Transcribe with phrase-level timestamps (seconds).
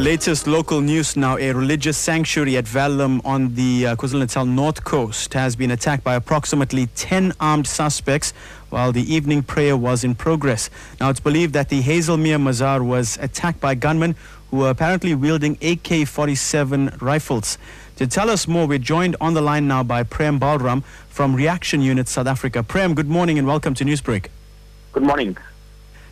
[0.00, 5.34] latest local news now, a religious sanctuary at Verulam on the uh, KwaZulu-Natal north coast
[5.34, 8.32] has been attacked by approximately 10 armed suspects
[8.70, 10.70] while the evening prayer was in progress.
[11.00, 14.16] Now it's believed that the Hazelmere Mazaar was attacked by gunmen
[14.50, 17.58] who were apparently wielding AK-47 rifles.
[17.96, 21.82] To tell us more, we're joined on the line now by Prem Balram from Reaction
[21.82, 22.62] Unit South Africa.
[22.62, 24.28] Prem, good morning and welcome to Newsbreak.
[24.92, 25.36] Good morning.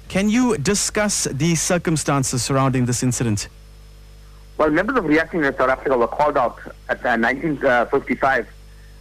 [0.09, 3.49] Can you discuss the circumstances surrounding this incident?
[4.59, 6.59] Well, members of Reaction Unit South Africa were called out
[6.89, 8.49] at uh, 1955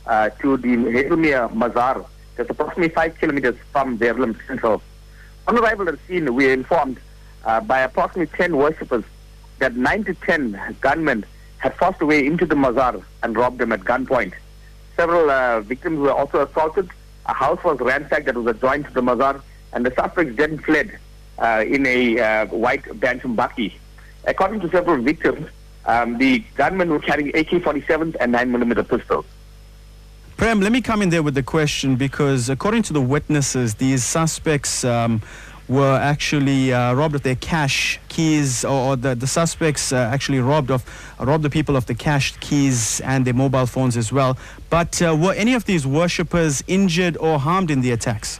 [0.05, 2.05] uh, to the Hazelmere Mazaar,
[2.37, 4.83] just approximately five kilometers from Verulam Central.
[5.47, 6.99] On arrival at the scene, we were informed
[7.43, 9.03] uh, by approximately 10 worshippers
[9.57, 11.25] that 9 to 10 gunmen
[11.57, 14.33] had forced their way into the Mazaar and robbed them at gunpoint.
[14.95, 16.87] Several uh, victims were also assaulted.
[17.25, 19.41] A house was ransacked that was adjoined to the Mazaar
[19.73, 20.99] and the suspects then fled
[21.39, 23.73] uh, in a uh, white Bantam bakkie.
[24.27, 25.49] According to several victims,
[25.85, 29.25] um, the gunmen were carrying AK-47s and 9mm pistols.
[30.35, 34.03] Prem, let me come in there with the question because according to the witnesses, these
[34.03, 35.21] suspects um,
[35.67, 40.39] were actually uh, robbed of their cash keys, or, or the, the suspects uh, actually
[40.39, 40.85] robbed of
[41.19, 44.37] robbed the people of the cash keys and their mobile phones as well.
[44.69, 48.39] But uh, were any of these worshippers injured or harmed in the attacks?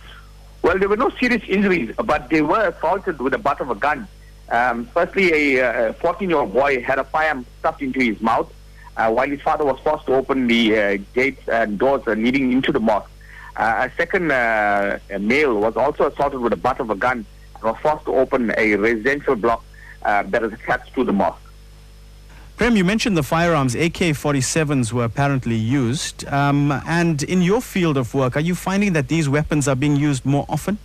[0.61, 3.75] Well, there were no serious injuries, but they were assaulted with the butt of a
[3.75, 4.07] gun.
[4.49, 8.51] Um, firstly, a 14-year-old boy had a firearm stuffed into his mouth
[8.97, 12.51] uh, while his father was forced to open the uh, gates and doors uh, leading
[12.51, 13.09] into the mosque.
[13.55, 17.63] Uh, a second uh, male was also assaulted with the butt of a gun and
[17.63, 19.63] was forced to open a residential block
[20.03, 21.41] uh, that is attached to the mosque.
[22.55, 23.75] Prem, you mentioned the firearms.
[23.75, 26.27] AK-47s were apparently used.
[26.27, 29.95] Um, and in your field of work, are you finding that these weapons are being
[29.95, 30.79] used more often?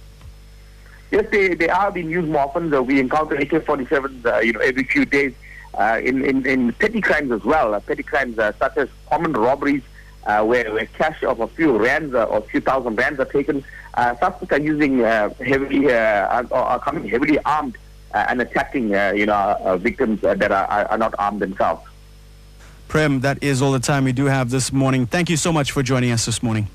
[1.13, 2.71] Yes, they, they are being used more often.
[2.87, 5.35] We encounter AK-47s, uh, you know, every few days
[5.75, 7.75] uh, in, in, in petty crimes as well.
[7.75, 9.83] Uh, petty crimes uh, such as common robberies,
[10.25, 13.63] uh, where, where cash of a few rands or a few thousand rands are taken.
[13.95, 17.77] suspects are using heavily, are, are coming heavily armed
[18.15, 21.87] and attacking, you know, victims that are, are not armed themselves.
[22.89, 25.07] Prem, that is all the time we do have this morning.
[25.07, 26.69] Thank you so much for joining us this morning.